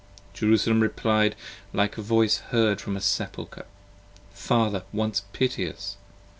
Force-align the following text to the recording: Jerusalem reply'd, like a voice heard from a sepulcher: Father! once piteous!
Jerusalem 0.33 0.79
reply'd, 0.81 1.35
like 1.73 1.95
a 1.95 2.01
voice 2.01 2.37
heard 2.49 2.81
from 2.81 2.97
a 2.97 3.01
sepulcher: 3.01 3.67
Father! 4.33 4.81
once 4.91 5.25
piteous! 5.31 5.97